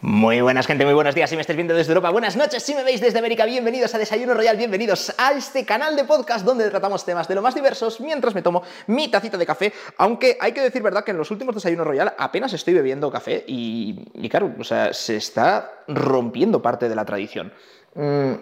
[0.00, 1.28] Muy buenas gente, muy buenos días.
[1.28, 2.62] Si me estáis viendo desde Europa, buenas noches.
[2.62, 6.44] Si me veis desde América, bienvenidos a Desayuno Royal, bienvenidos a este canal de podcast
[6.44, 10.38] donde tratamos temas de lo más diversos mientras me tomo mi tacita de café, aunque
[10.40, 14.08] hay que decir verdad que en los últimos Desayuno Royal apenas estoy bebiendo café y,
[14.14, 17.52] y claro, o sea, se está rompiendo parte de la tradición.
[17.96, 18.34] Mm,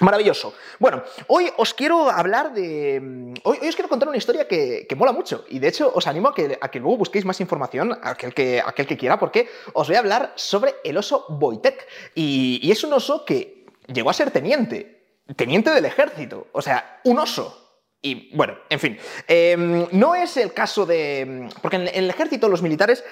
[0.00, 0.54] Maravilloso.
[0.78, 3.00] Bueno, hoy os quiero hablar de.
[3.00, 5.44] mm, Hoy, hoy os quiero contar una historia que, que mola mucho.
[5.48, 8.62] Y de hecho, os animo a que, a que luego busquéis más información, aquel que,
[8.64, 11.86] aquel que quiera, porque os voy a hablar sobre el oso Wojtek.
[12.14, 15.04] Y, es un oso que llegó a ser teniente.
[15.34, 16.46] Teniente del ejército.
[16.52, 17.62] O sea, un oso.
[18.02, 18.98] Y bueno, en fin.
[19.26, 21.48] eh, no es el caso de.
[21.62, 23.02] Porque en, en el ejército los militares.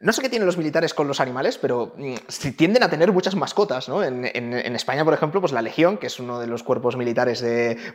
[0.00, 2.14] No sé qué tienen los militares con los animales, pero mm,
[2.56, 4.02] tienden a tener muchas mascotas, ¿no?
[4.02, 4.24] En,
[4.76, 7.44] España, por ejemplo, pues la Legión, que es uno de los cuerpos militares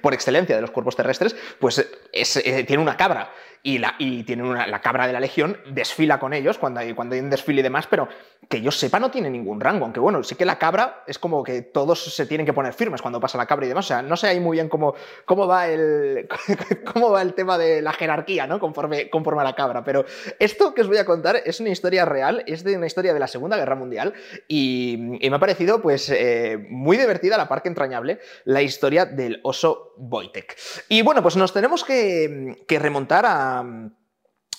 [0.02, 3.32] por excelencia de los cuerpos terrestres, pues es, eh, tiene una cabra.
[3.62, 6.94] Y, la, y tiene una, la cabra de la Legión desfila con ellos cuando hay,
[6.94, 8.08] cuando hay un desfile y demás, pero
[8.48, 9.86] que yo sepa no tiene ningún rango.
[9.86, 13.02] Aunque bueno, sí que la cabra es como que todos se tienen que poner firmes
[13.02, 13.86] cuando pasa la cabra y demás.
[13.86, 16.28] O sea, no sé ahí muy bien cómo, cómo, va, el,
[16.94, 18.60] cómo va el tema de la jerarquía, ¿no?
[18.60, 19.84] Conforme, conforme a la cabra.
[19.84, 20.06] Pero
[20.40, 23.20] esto que os voy a contar es una historia real, es de una historia de
[23.20, 24.14] la Segunda Guerra Mundial
[24.48, 28.62] y, y me ha parecido pues eh, muy divertida, a la par que entrañable, la
[28.62, 30.56] historia del oso Wojtek.
[30.88, 33.49] Y bueno, pues nos tenemos que, que remontar a...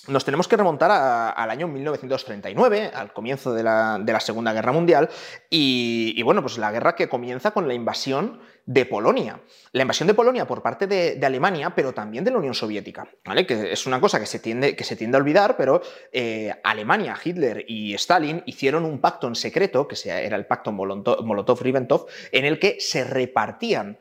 [0.08, 5.10] Nos tenemos que remontar al año 1939, al comienzo de la, Segunda Guerra Mundial,
[5.50, 9.42] y, bueno, pues la guerra que comienza con la invasión de Polonia.
[9.72, 13.08] La invasión de Polonia por parte de, Alemania, pero también de la Unión Soviética.
[13.46, 15.82] Que es una cosa que se tiende, que se tiende a olvidar, pero
[16.12, 21.22] eh, Alemania, Hitler y Stalin hicieron un pacto en secreto, que era el pacto Molotov-
[21.22, 23.98] Molotov-Ribbentrop, en el que se repartían,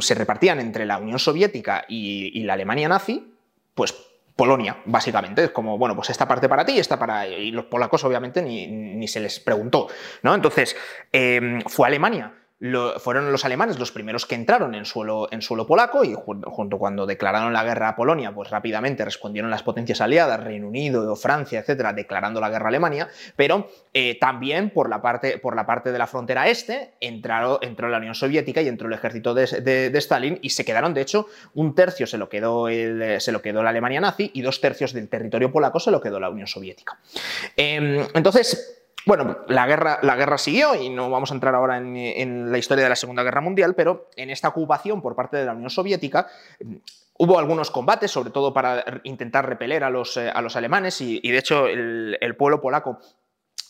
[0.00, 3.32] se repartían entre la Unión Soviética y, y la Alemania nazi,
[3.74, 3.94] pues
[4.40, 5.44] Polonia, básicamente.
[5.44, 7.28] Es como, bueno, pues esta parte para ti y esta para.
[7.28, 9.88] Y los polacos, obviamente, ni, ni se les preguntó,
[10.22, 10.34] ¿no?
[10.34, 10.74] Entonces,
[11.12, 12.32] eh, fue Alemania.
[12.98, 16.76] Fueron los alemanes los primeros que entraron en suelo, en suelo polaco y jun- junto
[16.78, 21.60] cuando declararon la guerra a Polonia, pues rápidamente respondieron las potencias aliadas, Reino Unido, Francia,
[21.60, 25.90] etcétera, declarando la guerra a Alemania, pero eh, también por la, parte, por la parte
[25.90, 29.46] de la frontera este entró la Unión Soviética y entró el ejército de,
[29.90, 33.62] de- Stalin y se quedaron, de hecho, un tercio se lo, quedó se lo quedó
[33.62, 36.98] la Alemania nazi y dos tercios del territorio polaco se lo quedó la Unión Soviética.
[37.56, 42.50] Em, entonces, bueno, la guerra, la guerra siguió y no vamos a entrar ahora en,
[42.52, 45.52] la historia de la Segunda Guerra Mundial, pero en esta ocupación por parte de la
[45.52, 46.26] Unión Soviética
[46.62, 46.74] mm,
[47.18, 51.20] hubo algunos combates, sobre todo para intentar repeler a los, eh, a los alemanes y,
[51.20, 52.98] de hecho el, pueblo polaco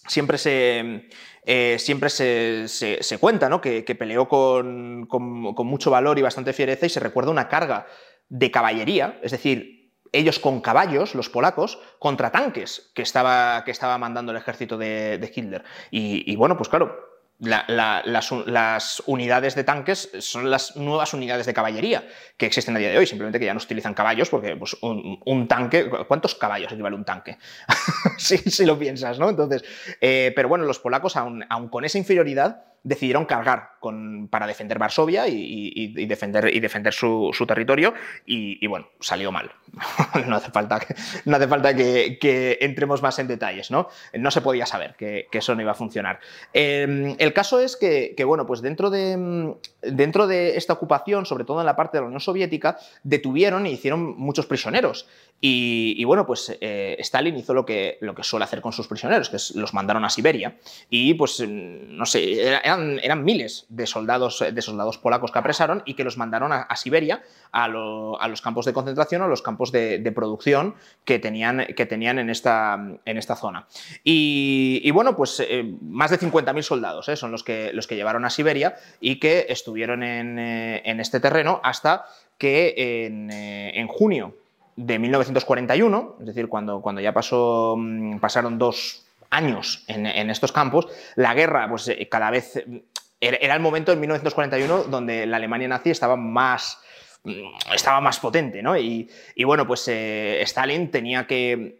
[0.06, 1.08] siempre se,
[1.44, 3.60] eh, siempre se, se- cuenta ¿no?
[3.60, 7.48] que, que peleó con, con- con mucho valor y bastante fiereza y se recuerda una
[7.48, 7.86] carga
[8.28, 9.79] de caballería, es decir,
[10.12, 15.18] ellos con caballos, los polacos, contra tanques que estaba, que estaba mandando el ejército de,
[15.18, 15.64] de Hitler.
[15.90, 21.46] Y, bueno, pues claro, la- la- las, las unidades de tanques son las nuevas unidades
[21.46, 22.06] de caballería
[22.36, 24.76] que existen a día de hoy, simplemente que ya no se utilizan caballos porque pues,
[24.82, 27.38] un, un tanque, ¿cuántos caballos equivale un tanque?
[28.18, 29.30] si, si lo piensas, ¿no?
[29.30, 29.64] Entonces,
[30.00, 34.78] eh, pero bueno, los polacos, aun, aun con esa inferioridad, decidieron cargar con, para defender
[34.78, 37.92] Varsovia y, y- y defender, y defender su, su territorio
[38.26, 39.50] y, y bueno, salió mal.
[40.26, 40.94] no hace falta, que,
[41.26, 43.88] no hace falta que, que entremos más en detalles, ¿no?
[44.14, 46.20] No se podía saber que, que eso no iba a funcionar.
[46.54, 49.52] Eh, el caso es que, bueno, pues dentro de, mm,
[49.82, 53.70] dentro de esta ocupación, sobre todo en la parte de la Unión Soviética, detuvieron e
[53.72, 55.06] hicieron muchos prisioneros.
[55.40, 58.86] Y, y bueno, pues eh, Stalin hizo lo que, lo que suele hacer con sus
[58.88, 60.56] prisioneros, que es los mandaron a Siberia.
[60.90, 65.82] Y pues, no sé, era- eran, eran miles de soldados, de soldados polacos que apresaron
[65.84, 67.22] y que los mandaron a, a Siberia,
[67.52, 71.18] a, lo- a los campos de concentración o a los campos de, de producción que
[71.18, 73.66] tenían, que tenían en, esta, en esta zona.
[74.04, 77.96] Y, y bueno, pues eh, más de 50.000 soldados eh, son los que, los que
[77.96, 82.04] llevaron a Siberia y que estuvieron en, eh, en este terreno hasta
[82.38, 84.34] que en, eh, en junio
[84.76, 90.88] de 1941, es decir, cuando, cuando ya pasó, mm, pasaron dos años en, estos campos,
[91.16, 92.56] la guerra pues, eh, cada vez...
[92.56, 92.84] eh,
[93.20, 96.78] Era, era el momento en 1941 donde la Alemania nazi estaba más,
[97.24, 98.76] mm, estaba más potente, ¿no?
[98.78, 101.79] Y, y bueno, pues eh, Stalin tenía que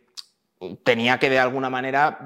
[0.82, 2.18] tenía que de alguna manera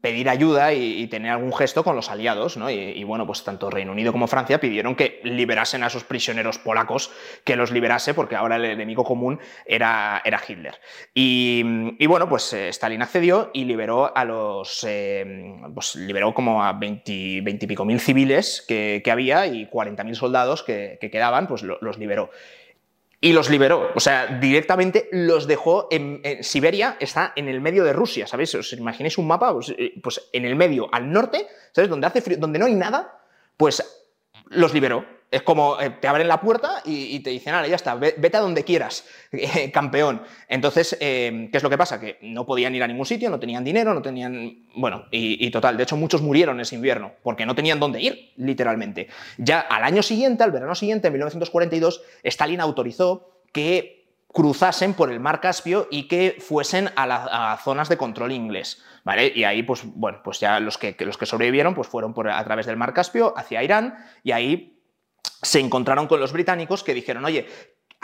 [0.00, 2.70] pedir ayuda y, tener algún gesto con los aliados, ¿no?
[2.70, 7.10] Y, bueno, pues tanto Reino Unido como Francia pidieron que liberasen a esos prisioneros polacos,
[7.44, 10.80] que los liberase, porque ahora el enemigo común era, era Hitler.
[11.12, 16.72] Y, bueno, pues eh, Stalin accedió y liberó a los, eh, pues liberó como a
[16.72, 21.46] 20, 20 y pico mil civiles que, que había y 40.000 soldados que, que, quedaban,
[21.46, 22.30] pues lo, los liberó.
[23.24, 23.90] Y los liberó.
[23.94, 28.54] O sea, directamente los dejó en, Siberia, está en el medio de Rusia, ¿sabéis?
[28.54, 29.50] ¿Os imagináis un mapa?
[29.54, 31.88] Pues, eh, pues, en el medio, al norte, ¿sabes?
[31.88, 33.18] Donde hace frío, donde no hay nada,
[33.56, 33.82] pues
[34.50, 35.06] los liberó.
[35.34, 38.40] Es como eh, te abren la puerta y, te dicen, ahora ya está, vete a
[38.40, 40.22] donde quieras, eh, campeón.
[40.48, 41.98] Entonces, ¿qué es lo que pasa?
[41.98, 44.64] Que no podían ir a ningún sitio, no tenían dinero, no tenían.
[44.74, 48.32] Bueno, y, y, total, de hecho, muchos murieron ese invierno porque no tenían dónde ir,
[48.36, 49.08] literalmente.
[49.38, 54.04] Ya al año siguiente, al verano siguiente, en 1942, Stalin autorizó que
[54.34, 58.82] cruzasen por el mar Caspio y que fuesen a, las zonas de control inglés.
[59.04, 59.32] ¿Vale?
[59.32, 62.42] Y ahí, pues, bueno, pues ya los que, los que sobrevivieron pues fueron por, a
[62.44, 64.73] través del mar Caspio hacia Irán y ahí
[65.42, 67.46] se encontraron con los británicos que dijeron, oye,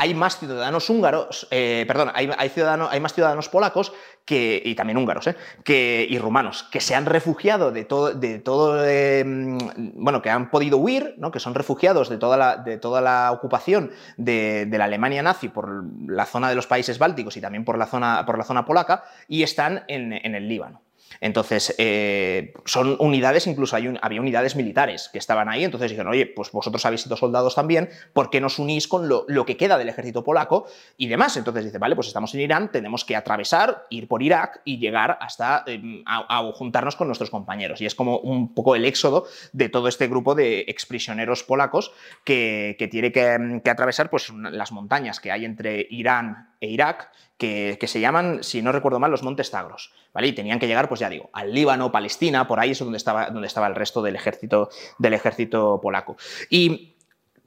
[0.00, 3.93] hay más ciudadanos húngaros, eh, perdón, hay, hay más ciudadanos polacos
[4.25, 8.38] que, y también húngaros eh, que, y rumanos que se han refugiado de todo, de
[8.38, 9.58] todo em,
[9.94, 11.31] bueno, que han podido huir, ¿no?
[11.31, 15.84] que son refugiados de toda la, de toda la ocupación de, la Alemania nazi por
[16.06, 19.05] la zona de los países bálticos y también por la zona, por la zona polaca
[19.28, 20.81] y están en el Líbano.
[21.20, 26.52] Entonces, eh, son unidades, incluso había unidades militares que estaban ahí, entonces dijeron, oye, pues
[26.52, 29.88] vosotros habéis sido soldados también, ¿por qué no os unís con lo, que queda del
[29.88, 30.66] ejército polaco
[30.96, 31.36] y demás?
[31.36, 35.18] Entonces dice, vale, pues estamos en Irán, tenemos que atravesar, ir por Irak y llegar
[35.20, 37.80] hasta em, a, juntarnos con nuestros compañeros.
[37.80, 41.92] Y es como un poco el éxodo de todo este grupo de exprisioneros polacos
[42.24, 47.10] que, tiene que, que atravesar pues, las montañas que hay entre Irán e Irak
[47.40, 50.28] que, se llaman, si no recuerdo mal, los Montes Tagros, ¿vale?
[50.28, 53.31] Y tenían que llegar, pues ya digo, al Líbano, Palestina, por ahí es donde estaba,
[53.31, 56.16] donde estaba el resto del ejército, del ejército polaco.
[56.50, 56.96] Y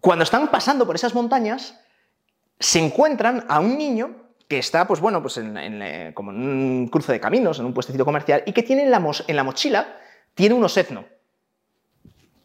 [0.02, 1.80] cuando están pasando por esas montañas,
[2.60, 4.16] se encuentran a un niño
[4.48, 7.74] que está, pues bueno, pues en, eh, como en un cruce de caminos, en un
[7.74, 10.00] puestecito comercial, y que tiene en la, en la mochila,
[10.34, 11.06] tiene un osetno.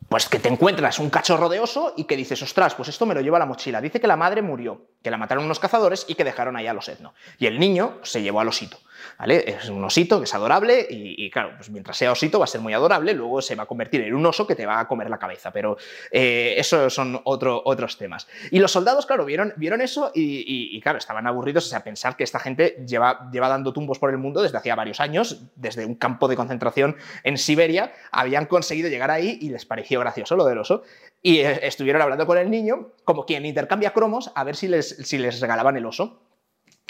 [0.09, 3.15] Pues que te encuentras un cachorro de oso y que dices, ostras, pues esto me
[3.15, 3.81] lo lleva a la mochila.
[3.81, 6.73] Dice que la madre murió, que la mataron unos cazadores y que dejaron ahí a
[6.73, 7.13] los etno.
[7.39, 8.79] Y el niño se llevó al osito.
[9.27, 12.61] Es un osito que es adorable y, claro, pues mientras sea osito va a ser
[12.61, 15.11] muy adorable, luego se va a convertir en un oso que te va a comer
[15.11, 15.77] la cabeza, pero
[16.11, 18.29] eh, eso son otros temas.
[18.50, 22.25] Y los soldados, claro, vieron, vieron eso y, claro, estaban aburridos, o sea, pensar que
[22.25, 25.95] esta gente lleva, lleva dando tumbos por el mundo desde hacía varios años, desde un
[25.95, 30.59] campo de concentración en Siberia, habían conseguido llegar ahí y les pareció gracioso lo del
[30.59, 30.83] oso.
[31.23, 34.89] Y eh, estuvieron hablando con el niño, como quien intercambia cromos, a ver si les,
[34.89, 36.28] si les regalaban el oso.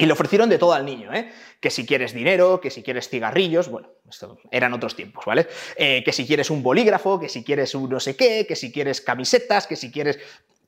[0.00, 1.28] Y le ofrecieron de todo al niño, ¿eh?
[1.60, 5.48] que si quieres dinero, que si quieres cigarrillos, bueno, esto eran otros tiempos, ¿vale?
[5.76, 8.70] Eh, que si quieres un bolígrafo, que si quieres un no sé qué, que si
[8.70, 10.20] quieres camisetas, que si quieres...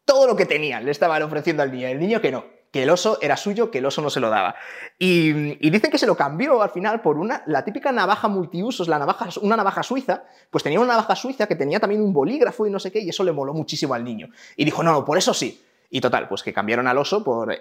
[0.05, 2.91] Todo lo que tenían le estaban ofreciendo al niño, el niño que no, que el
[2.91, 4.57] oso era suyo, que el oso no se lo daba.
[4.99, 5.33] Y,
[5.71, 9.29] dicen que se lo cambió al final por una, la típica navaja multiusos, la navaja,
[9.43, 12.81] una navaja suiza, pues tenía una navaja suiza que tenía también un bolígrafo y no
[12.81, 14.29] sé qué, y eso le moló muchísimo al niño.
[14.57, 15.63] Y dijo, no, no, por eso sí.
[15.91, 17.59] Y total, pues que cambiaron al oso por,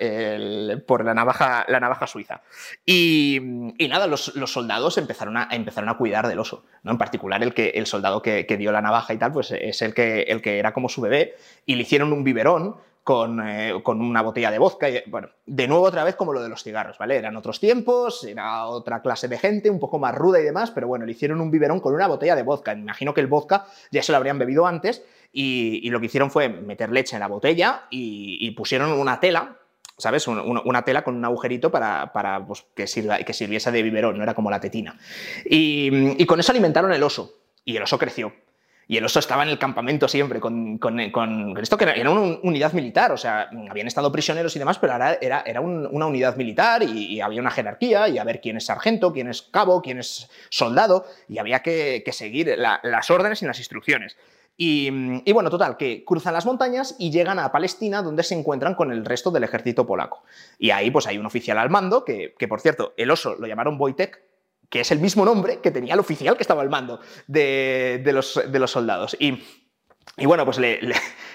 [0.85, 2.41] por la, navaja, la navaja suiza.
[2.85, 3.39] Y,
[3.89, 6.63] nada, los, soldados empezaron a, empezaron a cuidar del oso.
[6.83, 6.91] ¿no?
[6.91, 9.93] En particular, el, que, el soldado que, dio la navaja y tal, pues es el
[9.93, 11.35] que, el que era como su bebé.
[11.65, 12.75] Y le hicieron un biberón
[13.09, 14.87] con, eh, con, una botella de vodka.
[14.87, 15.01] Y,
[15.47, 17.15] de nuevo otra vez como lo de los cigarros, ¿vale?
[17.17, 20.87] Eran otros tiempos, era otra clase de gente, un poco más ruda y demás, pero
[20.87, 22.71] bueno, le hicieron un biberón con una botella de vodka.
[22.71, 25.03] imagino que el vodka ya se lo habrían bebido antes
[25.33, 29.57] y, lo que hicieron fue meter leche en la botella y, pusieron una tela,
[29.97, 30.27] ¿sabes?
[30.27, 32.85] Una, tela con un agujerito para, pues, que,
[33.25, 34.99] que sirviese de biberón, no era como la tetina.
[35.45, 37.33] Y, con eso alimentaron el oso.
[37.65, 38.33] Y el oso creció.
[38.89, 40.79] Y el oso estaba en el campamento siempre, con,
[41.61, 45.43] esto que era, una unidad militar, o sea, habían estado prisioneros y demás, pero era,
[45.45, 49.27] era, una unidad militar y, había una jerarquía y a ver quién es sargento, quién
[49.27, 54.17] es cabo, quién es soldado, y había que, seguir las órdenes y las instrucciones.
[54.57, 58.91] Y, bueno, total, que cruzan las montañas y llegan a Palestina, donde se encuentran con
[58.91, 60.23] el resto del ejército polaco.
[60.57, 63.79] Y ahí pues hay un oficial al mando, que, por cierto, el oso lo llamaron
[63.79, 64.28] Wojtek,
[64.69, 68.39] que es el mismo nombre que tenía el oficial que estaba al mando de, los,
[68.71, 69.17] soldados.
[69.19, 69.39] Y,
[70.25, 70.79] bueno, pues le,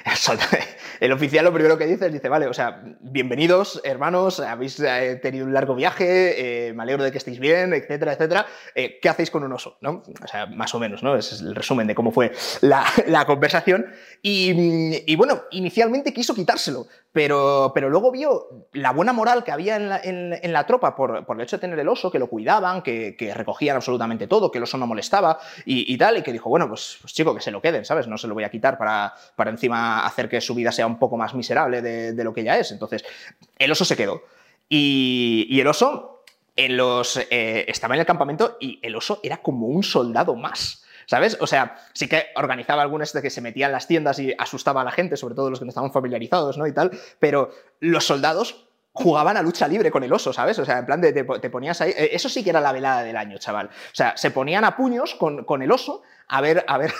[1.00, 5.18] el oficial lo primero que dice es, dice, vale, o sea, bienvenidos, hermanos, habéis eh,
[5.22, 8.46] tenido un largo viaje, eh, me alegro de que estéis bien, etcétera, etcétera.
[8.74, 9.78] Eh, ¿Qué hacéis con un oso?
[9.80, 10.02] ¿no?
[10.22, 11.16] O sea, más o menos, ¿no?
[11.16, 12.84] Ese es el resumen de cómo fue la,
[13.26, 13.86] conversación.
[14.20, 20.52] Y, bueno, inicialmente quiso quitárselo, pero, pero luego vio la buena moral que había en
[20.52, 24.26] la, tropa por, el hecho de tener el oso, que lo cuidaban, que, recogían absolutamente
[24.26, 27.34] todo, que el oso no molestaba y, tal, y que dijo, bueno, pues, pues, chico,
[27.34, 28.06] que se lo queden, ¿sabes?
[28.06, 30.98] No se lo voy a quitar para, para encima hacer que su vida sea un
[30.98, 32.72] poco más miserable de, lo que ya es.
[32.72, 33.04] Entonces,
[33.58, 34.22] el oso se quedó.
[34.68, 36.22] Y, el oso
[36.56, 40.82] en los, eh, estaba en el campamento y el oso era como un soldado más.
[41.06, 41.36] ¿Sabes?
[41.38, 44.80] O sea, sí que organizaba algunas de que se metía en las tiendas y asustaba
[44.80, 46.66] a la gente, sobre todo los que no estaban familiarizados, ¿no?
[46.66, 50.56] Y tal, pero los soldados jugaban a lucha libre con el oso, ¿sabes?
[50.60, 51.90] O sea, en plan de te, ponías ahí.
[51.90, 53.66] Eh, eso sí que era la velada del año, chaval.
[53.66, 56.92] O sea, se ponían a puños con, el oso a ver, a ver,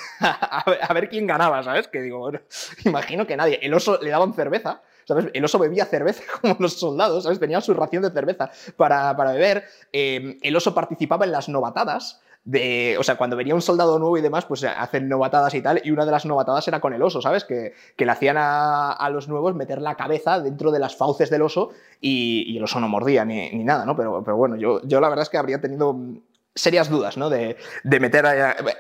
[0.83, 1.89] a ver, quién ganaba, ¿sabes?
[1.89, 2.41] Que digo, bueno,
[2.85, 3.59] imagino que nadie.
[3.63, 4.83] El oso le daban cerveza.
[5.07, 5.27] ¿Sabes?
[5.35, 7.39] El oso bebía cerveza como los soldados, ¿sabes?
[7.39, 9.65] Tenía su ración de cerveza para, beber.
[9.93, 14.17] Eh, el oso participaba en las novatadas de, o sea, cuando venía un soldado nuevo
[14.19, 17.03] y demás, pues hacen novatadas y tal, y una de las novatadas era con el
[17.03, 17.45] oso, ¿sabes?
[17.45, 21.71] Que, le hacían a, los nuevos meter la cabeza dentro de las fauces del oso
[22.01, 23.97] y, el oso no mordía ni, nada, ¿no?
[23.97, 25.97] Pero, pero bueno, yo, yo la verdad es que habría tenido
[26.55, 27.31] serias dudas, ¿no?
[27.31, 28.25] De, meter...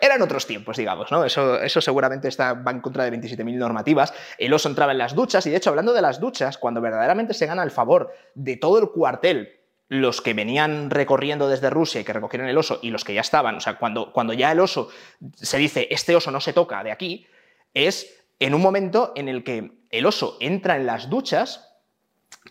[0.01, 1.25] Eran otros tiempos, digamos, ¿no?
[1.25, 4.15] Eso, eso seguramente está, va en contra de 27.000 normativas.
[4.39, 7.35] El oso entraba en las duchas y, de hecho, hablando de las duchas, cuando verdaderamente
[7.35, 12.05] se gana el favor de todo el cuartel los que venían recorriendo desde Rusia y
[12.05, 14.61] que recogieron el oso y los que ya estaban, o sea, cuando, cuando ya el
[14.61, 14.89] oso
[15.35, 17.27] se dice, este oso no se toca de aquí,
[17.75, 21.71] es en un momento en el que el oso entra en las duchas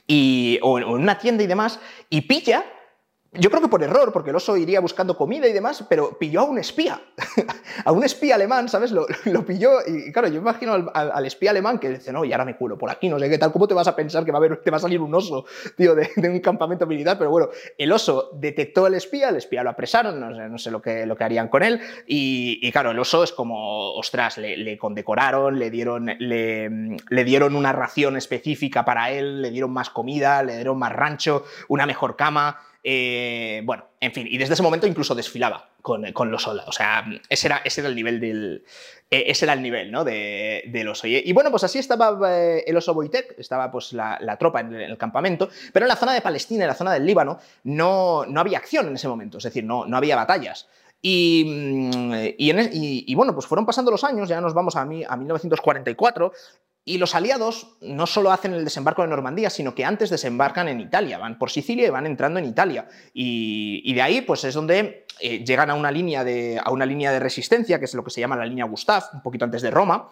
[0.05, 2.65] y, o en una tienda y demás y pilla
[3.35, 6.41] yo creo que por error, porque el oso iría buscando comida y demás, pero pilló
[6.41, 7.01] a un espía,
[7.85, 8.91] a un espía alemán, ¿sabes?
[8.91, 9.07] Lo,
[9.45, 12.77] pilló y, claro, yo imagino al, espía alemán que dice, no, y ahora me culo
[12.77, 14.57] por aquí, no sé qué tal, ¿cómo te vas a pensar que va a haber,
[14.57, 17.17] te va a salir un oso, tío, de, un campamento militar?
[17.17, 20.69] Pero bueno, el oso detectó al espía, el espía lo apresaron, no sé, no sé
[20.69, 24.77] lo, que, lo que harían con él, y, claro, el oso es como, ostras, le,
[24.77, 26.69] condecoraron, le dieron, le,
[27.09, 31.45] le dieron una ración específica para él, le dieron más comida, le dieron más rancho,
[31.67, 36.43] una mejor cama, eh, bueno, en fin, y desde ese momento incluso desfilaba con, los
[36.43, 36.69] soldados.
[36.69, 38.65] O sea, ese era, el nivel del.
[39.09, 40.03] E, ese era el nivel, ¿no?
[40.03, 41.07] De, del oso.
[41.07, 44.97] Y, bueno, pues así estaba eh, el oso Boitek, estaba pues la, tropa en el,
[44.97, 48.57] campamento, pero en la zona de Palestina, en la zona del Líbano, no, no había
[48.57, 50.67] acción en ese momento, es decir, no, no había batallas.
[51.01, 56.33] Y, mm, y, bueno, pues fueron pasando los años, ya nos vamos a, a 1944,
[56.85, 60.81] y los aliados no solo hacen el desembarco de Normandía, sino que antes desembarcan en
[60.81, 62.87] Italia, van por Sicilia y van entrando en Italia.
[63.13, 67.11] Y, de ahí pues es donde eh, llegan a una, línea de, a una línea
[67.11, 69.71] de resistencia, que es lo que se llama la línea Gustav, un poquito antes de
[69.71, 70.09] Roma,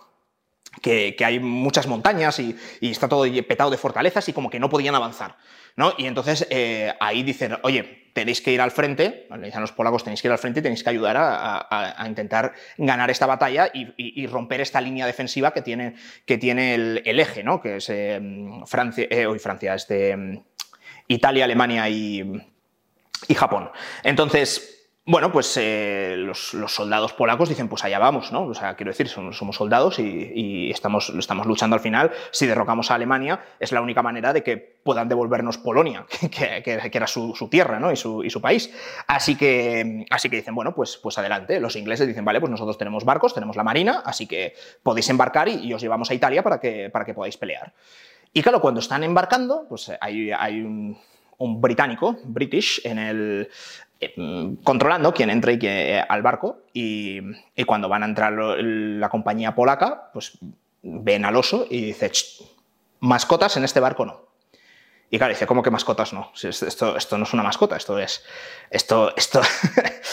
[0.82, 4.96] que, hay muchas montañas y, está todo petado de fortalezas y como que no podían
[4.96, 5.38] avanzar.
[5.76, 5.94] ¿no?
[5.98, 10.04] Y entonces eh, ahí dicen, oye, tenéis que ir al frente, le dicen los polacos,
[10.04, 14.28] tenéis que ir al frente y tenéis que ayudar a, intentar ganar esta batalla y,
[14.28, 17.62] romper esta línea defensiva que tiene, que tiene el, eje, ¿no?
[17.62, 18.20] que es eh,
[18.66, 20.44] Francia, eh, hoy Francia, este,
[21.08, 22.44] Italia, Alemania y
[23.36, 23.70] Japón.
[24.04, 24.81] Entonces,
[25.12, 28.44] bueno, pues eh, los, soldados polacos dicen, pues allá vamos, ¿no?
[28.46, 32.12] O sea, quiero decir, somos, soldados y, estamos, estamos, luchando al final.
[32.32, 36.64] Si derrocamos a Alemania, es la única manera de que puedan devolvernos Polonia, que,
[36.94, 37.92] era su, tierra, ¿no?
[37.92, 38.74] Y su, y su, país.
[39.06, 41.60] Así que, así que dicen, bueno, pues, pues adelante.
[41.60, 45.50] Los ingleses dicen, vale, pues nosotros tenemos barcos, tenemos la marina, así que podéis embarcar
[45.50, 47.74] y, os llevamos a Italia para que, para que podáis pelear.
[48.32, 50.98] Y claro, cuando están embarcando, pues hay, hay un,
[51.60, 53.91] británico, British, en el, eh,
[54.64, 57.20] controlando quién entra y eh, al barco y,
[57.66, 60.40] cuando van a entrar la compañía polaca, pues
[60.82, 62.12] ven al oso y dice,
[63.00, 64.32] mascotas en este barco no.
[65.14, 66.32] Y claro, dice, ¿cómo que mascotas no?
[66.42, 68.24] Esto, esto no es una mascota, esto es.
[68.70, 69.14] Esto.
[69.18, 69.42] esto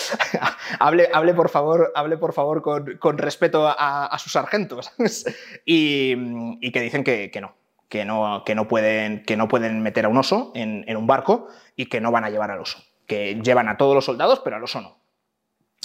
[0.80, 2.62] hable, hable, por favor, hable por favor
[2.98, 4.90] con, respeto a, sus sargentos.
[5.64, 7.54] y, que dicen que, no,
[7.88, 11.46] que no, que no, pueden, que no pueden meter a un oso en un barco
[11.76, 14.56] y que no van a llevar al oso que llevan a todos los soldados, pero
[14.56, 14.98] al oso no.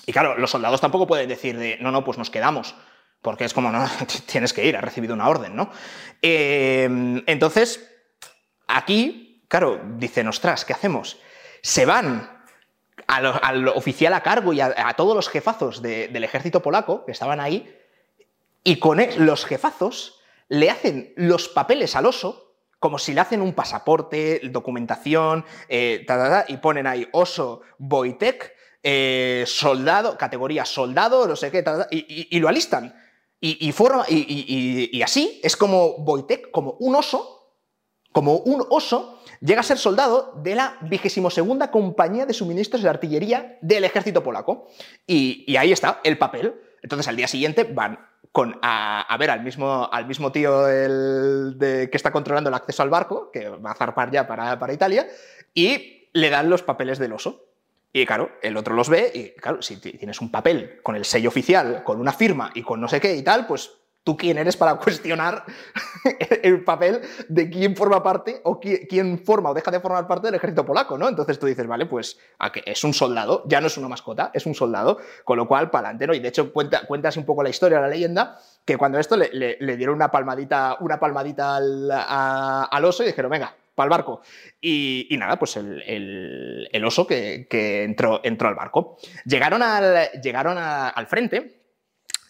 [0.05, 2.75] Y claro, los soldados tampoco pueden decir de, no, no, pues nos quedamos,
[3.21, 3.87] porque es como, no,
[4.27, 5.71] tienes que ir, has recibido una orden, ¿no?
[6.21, 7.89] Em, entonces,
[8.67, 11.17] aquí, claro, dicen, ostras, ¿qué hacemos?
[11.61, 12.43] Se van
[13.07, 17.79] al, oficial a cargo y a, todos los jefazos del ejército polaco que estaban ahí,
[18.65, 22.42] y con los jefazos le hacen los papeles al oso
[22.83, 26.05] como si le hacen un pasaporte, documentación, eh,
[26.49, 32.93] y ponen ahí oso Boitec, eh, soldado, categoría soldado, no sé qué, y, lo alistan.
[33.39, 37.53] Y, forma, y, así es como Boitec, como un oso,
[38.11, 42.89] como un oso, llega a ser soldado de la vigésimo segunda compañía de suministros de
[42.89, 44.67] artillería del ejército polaco.
[45.07, 46.53] Y, ahí está el papel.
[46.81, 47.97] Entonces al día siguiente van
[48.33, 53.29] con, a, ver al mismo, al mismo tío que está controlando el acceso al barco,
[53.31, 55.07] que va a zarpar ya para, para Italia,
[55.53, 57.45] y le dan los papeles del oso.
[57.93, 61.29] Y claro, el otro los ve y claro, si tienes un papel con el sello
[61.29, 63.71] oficial, con una firma y con no sé qué y tal, pues
[64.03, 65.45] tú quién eres para cuestionar
[66.43, 70.35] el papel de quién forma parte o quién forma o deja de formar parte del
[70.35, 71.07] ejército polaco, ¿no?
[71.07, 72.19] Entonces tú dices, vale, pues
[72.65, 75.89] es un soldado, ya no es una mascota, es un soldado, con lo cual, para
[75.89, 76.13] adelante, ¿no?
[76.13, 79.77] Y de hecho, cuenta, cuentas un poco la historia, la leyenda, que cuando esto le,
[79.77, 84.21] dieron una palmadita, una palmadita al, oso y dijeron, venga, para el barco.
[84.61, 87.47] Y, nada, pues el, oso que,
[87.83, 88.97] entró, al barco.
[89.25, 91.62] Al, llegaron al frente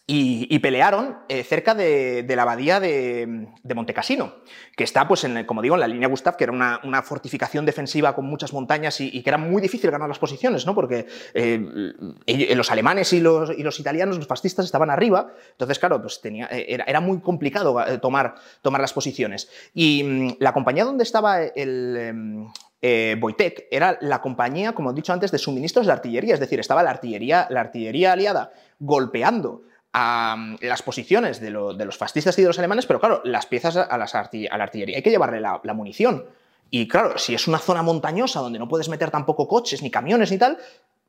[0.06, 4.34] y, pelearon eh, cerca de, la abadía de, de, Montecassino,
[4.76, 8.14] que está, pues, en, como digo, en la línea Gustav, que era una, fortificación defensiva
[8.14, 10.76] con muchas montañas y, que era muy difícil ganar las posiciones, ¿no?
[10.76, 11.94] porque eh,
[12.54, 16.50] los alemanes y los, y los, italianos, los fascistas, estaban arriba, entonces, claro, pues tenía,
[16.52, 19.50] eh, era, muy complicado tomar, tomar las posiciones.
[19.74, 21.98] Y mm, la compañía donde estaba el...
[21.98, 22.48] Em,
[22.86, 23.18] eh,
[23.72, 26.90] era la compañía, como he dicho antes, de suministros de artillería, es decir, estaba la
[26.90, 29.62] artillería, la artillería aliada golpeando
[29.94, 33.78] a mm, las posiciones de, los fascistas y de los alemanes, pero claro, las piezas
[33.78, 36.26] a, la artillería hay que llevarle la, munición.
[36.70, 40.32] Y claro, si es una zona montañosa donde no puedes meter tampoco coches, ni camiones,
[40.32, 40.58] ni tal,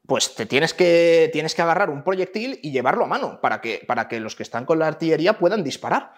[0.07, 3.83] pues te tienes que, tienes que agarrar un proyectil y llevarlo a mano para que,
[3.87, 6.12] para que los que están con la artillería puedan disparar.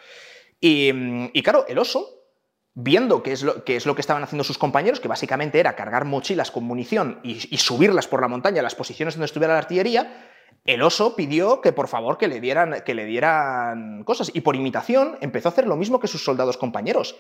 [0.61, 2.25] Y, mm, claro, el oso,
[2.75, 6.05] viendo qué es, lo, es lo que estaban haciendo sus compañeros, que básicamente era cargar
[6.05, 10.33] mochilas con munición y subirlas por la montaña a las posiciones donde estuviera la artillería,
[10.67, 14.57] el oso pidió que por favor que le dieran, que le dieran cosas y por
[14.57, 17.17] imitación empezó a hacer lo mismo que sus soldados compañeros.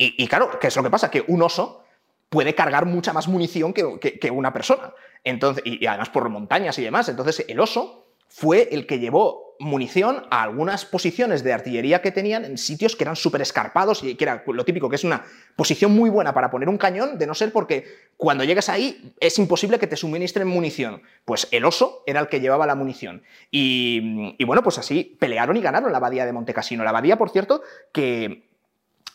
[0.00, 1.10] Y, claro, ¿qué es lo que pasa?
[1.10, 1.82] Que un oso
[2.28, 4.92] puede cargar mucha más munición que, una persona.
[5.24, 7.08] Entonces, y, además por montañas y demás.
[7.08, 12.44] Entonces el oso fue el que llevó munición a algunas posiciones de artillería que tenían
[12.44, 15.24] en sitios que eran súper escarpados y que era lo típico, que es una
[15.56, 17.86] posición muy buena para poner un cañón, de no ser porque
[18.16, 21.02] cuando llegas ahí es imposible que te suministren munición.
[21.24, 23.22] Pues el oso era el que llevaba la munición.
[23.50, 26.84] Y, y bueno, pues así pelearon y ganaron la abadía de Montecassino.
[26.84, 27.62] La abadía, por cierto,
[27.92, 28.47] que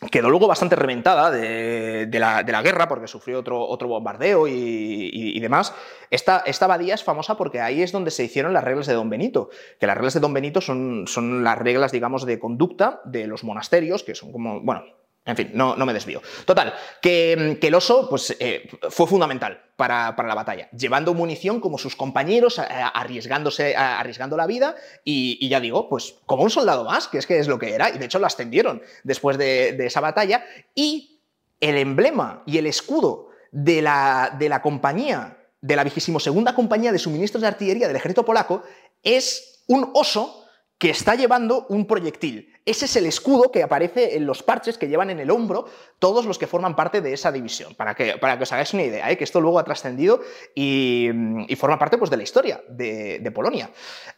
[0.10, 5.74] quedó luego bastante reventada de, la, guerra porque sufrió otro, otro bombardeo y, demás.
[6.10, 9.10] Esta, esta, abadía es famosa porque ahí es donde se hicieron las reglas de Don
[9.10, 13.28] Benito, que las reglas de Don Benito son, son las reglas, digamos, de conducta de
[13.28, 14.84] los monasterios, que son como, bueno,
[15.26, 16.22] en fin, no, me desvío.
[16.46, 21.96] Total, que, el oso pues, eh, fue fundamental para, la batalla, llevando munición como sus
[21.96, 24.76] compañeros, arriesgándose, arriesgando la vida
[25.06, 27.90] y, ya digo, pues como un soldado más, que es que es lo que era,
[27.90, 30.46] y de hecho lo ascendieron después de, esa batalla,
[30.76, 31.22] y
[31.62, 36.92] el emblema y el escudo de la, de la compañía, de la vigésimo segunda compañía
[36.92, 38.64] de suministros de artillería del ejército polaco,
[39.02, 40.46] es un oso
[40.78, 42.53] que está llevando un proyectil.
[42.66, 45.66] Ese es el escudo que aparece en los parches que llevan en el hombro
[46.00, 48.84] todos los que forman parte de esa división, para que, para que os hagáis una
[48.84, 49.18] idea, ¿eh?
[49.18, 50.22] que esto luego ha trascendido
[50.56, 51.10] y,
[51.58, 53.70] forma parte pues, de la historia de, Polonia.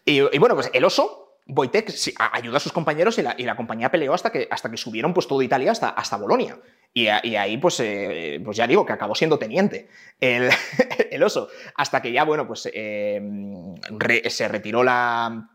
[0.04, 1.92] Y, bueno, pues el oso, Wojtek
[2.34, 5.44] ayuda a sus compañeros y la, compañía peleó hasta que, hasta que subieron pues, toda
[5.44, 6.60] Italia hasta, hasta Bolonia.
[6.94, 10.50] Y, ahí, pues, eh, pues ya digo que acabó siendo teniente el,
[11.24, 11.50] oso.
[11.76, 13.22] Hasta que ya, bueno, pues eh,
[14.28, 15.55] se retiró la,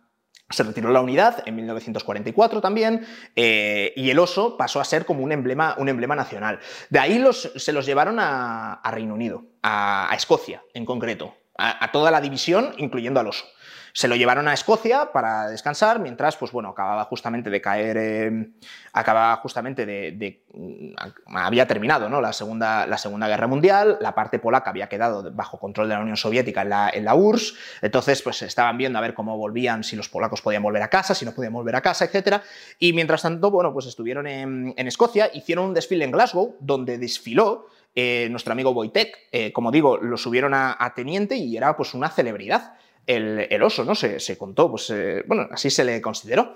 [0.50, 5.22] se retiró la unidad en 1944 también, eh, y el oso pasó a ser como
[5.22, 6.58] un emblema, un emblema nacional.
[6.90, 12.20] De ahí se los llevaron a, Reino Unido, a, Escocia en concreto, a, toda la
[12.20, 13.44] división, incluyendo al oso.
[13.92, 18.50] Se lo llevaron a Escocia para descansar, mientras, pues bueno, acababa justamente de caer, eh,
[18.92, 22.20] acababa justamente de, mm, había terminado ¿no?
[22.20, 26.00] la, segunda, la Segunda Guerra Mundial, la parte polaca había quedado bajo control de la
[26.00, 29.84] Unión Soviética en la, en la URSS, entonces pues estaban viendo a ver cómo volvían,
[29.84, 32.42] si los polacos podían volver a casa, si no podían volver a casa, etc.
[32.78, 37.66] Y mientras tanto, bueno, pues estuvieron en, Escocia, hicieron un desfile en Glasgow, donde desfiló
[37.94, 42.08] eh, nuestro amigo Wojtek, eh, como digo, lo subieron a, teniente y era pues una
[42.08, 42.74] celebridad
[43.16, 43.94] el, oso, ¿no?
[43.94, 46.54] Se, contó, pues, eh, bueno, así se le consideró.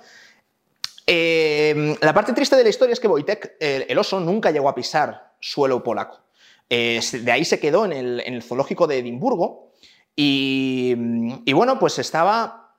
[1.06, 4.74] Eh, la parte triste de la historia es que Wojtek, el, oso, nunca llegó a
[4.74, 6.20] pisar suelo polaco.
[6.68, 9.72] De ahí se quedó en el, zoológico de Edimburgo
[10.16, 10.94] y,
[11.44, 12.76] y, bueno, pues estaba,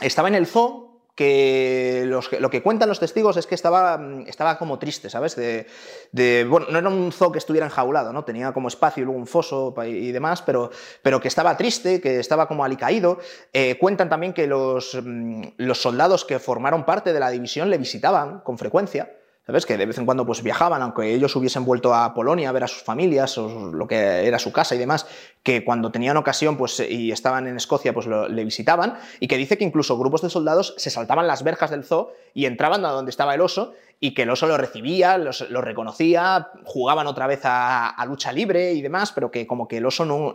[0.00, 0.89] estaba en el zoo
[1.20, 5.36] que lo que cuentan los testigos es que estaba, estaba como triste, ¿sabes?
[5.36, 8.24] De, bueno, no era un zoo que estuviera enjaulado, ¿no?
[8.24, 10.70] Tenía como espacio y luego un foso y demás, pero,
[11.02, 13.18] pero que estaba triste, que estaba como alicaído.
[13.52, 17.76] Eh, cuentan también que los, mm, los soldados que formaron parte de la división le
[17.76, 19.19] visitaban con frecuencia
[19.50, 19.66] ¿Sabes?
[19.66, 22.62] Que de vez en cuando pues, viajaban, aunque ellos hubiesen vuelto a Polonia a ver
[22.62, 25.08] a sus familias o lo que era su casa y demás,
[25.42, 29.58] que cuando tenían ocasión pues, y estaban en Escocia pues le visitaban, y que dice
[29.58, 33.10] que incluso grupos de soldados se saltaban las verjas del zoo y entraban a donde
[33.10, 38.04] estaba el oso y que el oso lo recibía, lo reconocía, jugaban otra vez a,
[38.06, 40.32] lucha libre y demás, pero que como que el oso no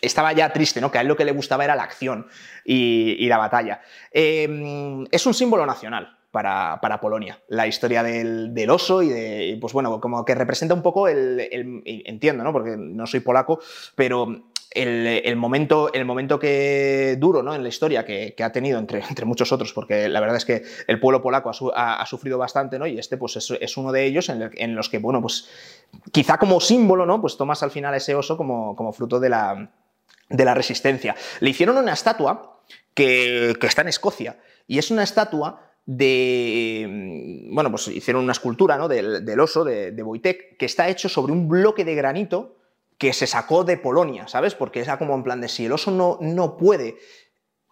[0.00, 0.90] estaba ya triste, ¿no?
[0.90, 2.26] que a él lo que le gustaba era la acción
[2.64, 3.82] y, la batalla.
[4.12, 7.40] Eh, es un símbolo nacional, para, Polonia.
[7.48, 11.48] La historia del, oso y de, pues bueno, como que representa un poco el,
[11.84, 12.52] entiendo, ¿no?
[12.52, 13.60] Porque no soy polaco,
[13.94, 17.54] pero el, momento, el momento que duro ¿no?
[17.54, 20.62] en la historia que, ha tenido, entre, entre, muchos otros, porque la verdad es que
[20.86, 22.86] el pueblo polaco ha, sufrido bastante, ¿no?
[22.86, 25.48] y este pues, es, uno de ellos en, los que, bueno, pues
[26.12, 27.20] quizá como símbolo, ¿no?
[27.20, 29.70] pues tomas al final ese oso como, como fruto de la,
[30.28, 31.16] de la resistencia.
[31.40, 32.56] Le hicieron una estatua
[32.96, 37.48] que, está en Escocia, y es una estatua de.
[37.50, 38.88] Bueno, pues hicieron una escultura ¿no?
[38.88, 42.56] del, oso de, de Wojtek, que está hecho sobre un bloque de granito
[42.98, 44.54] que se sacó de Polonia, ¿sabes?
[44.54, 46.96] Porque era como en plan de si el oso no, no puede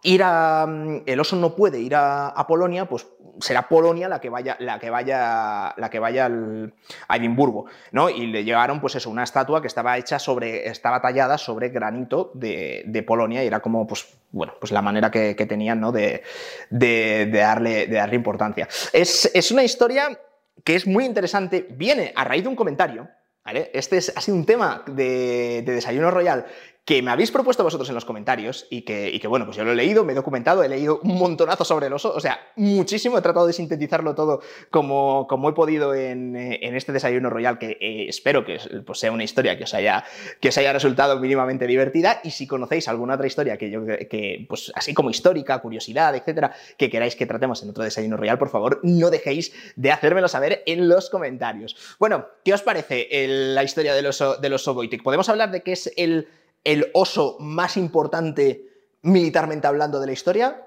[0.04, 0.66] ir a.
[1.06, 3.08] El oso no puede ir a, Polonia, pues
[3.40, 6.72] será Polonia la que vaya, la que vaya, la que vaya al,
[7.08, 8.08] a Edimburgo, ¿no?
[8.08, 10.68] Y le llevaron, pues eso, una estatua que estaba hecha sobre.
[10.68, 15.34] estaba tallada sobre granito de, Polonia y era como, pues, bueno, pues la manera que,
[15.34, 15.90] tenían, ¿no?
[15.90, 16.22] De,
[16.70, 18.68] de, darle, de darle importancia.
[18.92, 20.18] Es, es una historia
[20.62, 23.08] que es muy interesante, viene a raíz de un comentario
[23.44, 26.46] este ha sido un tema de, de, Desayuno Royal
[26.84, 29.74] que me habéis propuesto vosotros en los comentarios y que, bueno, pues yo lo he
[29.74, 33.22] leído, me he documentado, he leído un montonazo sobre el oso, o sea, muchísimo, he
[33.22, 38.44] tratado de sintetizarlo todo como, como he podido en, este desayuno royal, que eh, espero
[38.44, 40.04] que pues, sea una historia que os, haya,
[40.40, 44.44] que os haya resultado mínimamente divertida y si conocéis alguna otra historia que yo, que,
[44.46, 48.50] pues así como histórica, curiosidad, etcétera, que queráis que tratemos en otro desayuno royal, por
[48.50, 51.96] favor, no dejéis de hacérmelo saber en los comentarios.
[51.98, 54.74] Bueno, ¿qué os parece la historia del oso, del oso?
[55.02, 56.28] Podemos hablar de qué es el
[56.64, 58.64] el oso más importante
[59.02, 60.64] militarmente hablando de la historia?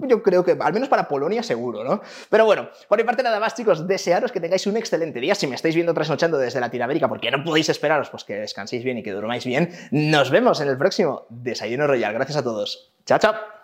[0.00, 2.00] Yo, creo que, al menos para Polonia, seguro, ¿no?
[2.30, 5.34] Pero bueno, por mi parte nada más, chicos, desearos que tengáis un excelente día.
[5.34, 8.98] Si me estáis viendo trasnochando desde Latinoamérica, porque no podéis esperaros, pues que descanséis bien
[8.98, 9.70] y que durmáis bien.
[9.90, 12.12] Nos vemos en el próximo Desayuno Royal.
[12.12, 12.92] Gracias a todos.
[13.04, 13.55] Chao, chao.